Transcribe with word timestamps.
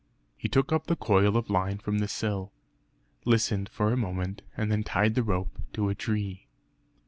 He 0.35 0.49
took 0.49 0.71
up 0.73 0.87
the 0.87 0.95
coil 0.95 1.37
of 1.37 1.51
line 1.51 1.77
from 1.77 1.99
the 1.99 2.07
sill, 2.07 2.51
listened 3.23 3.69
for 3.69 3.93
a 3.93 3.95
moment, 3.97 4.41
and 4.57 4.71
then 4.71 4.83
tied 4.83 5.13
the 5.13 5.21
rope 5.21 5.55
to 5.73 5.89
a 5.89 5.93
tree. 5.93 6.47